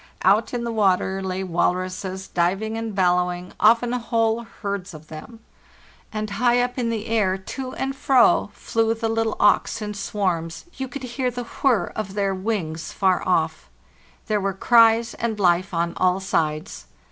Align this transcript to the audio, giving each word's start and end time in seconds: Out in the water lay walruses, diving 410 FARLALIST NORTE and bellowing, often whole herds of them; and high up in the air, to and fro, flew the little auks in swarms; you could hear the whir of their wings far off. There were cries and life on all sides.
Out 0.23 0.51
in 0.51 0.63
the 0.63 0.71
water 0.71 1.21
lay 1.21 1.43
walruses, 1.43 2.27
diving 2.27 2.73
410 2.73 2.73
FARLALIST 2.73 2.73
NORTE 2.73 2.79
and 2.79 2.95
bellowing, 2.95 3.53
often 3.59 3.91
whole 3.91 4.41
herds 4.61 4.95
of 4.95 5.09
them; 5.09 5.41
and 6.11 6.27
high 6.27 6.59
up 6.59 6.79
in 6.79 6.89
the 6.89 7.05
air, 7.05 7.37
to 7.37 7.75
and 7.75 7.95
fro, 7.95 8.49
flew 8.55 8.95
the 8.95 9.07
little 9.07 9.37
auks 9.39 9.79
in 9.79 9.93
swarms; 9.93 10.65
you 10.75 10.87
could 10.87 11.03
hear 11.03 11.29
the 11.29 11.43
whir 11.61 11.93
of 11.95 12.15
their 12.15 12.33
wings 12.33 12.91
far 12.91 13.21
off. 13.27 13.69
There 14.25 14.41
were 14.41 14.53
cries 14.53 15.13
and 15.13 15.39
life 15.39 15.71
on 15.71 15.93
all 15.97 16.19
sides. 16.19 16.87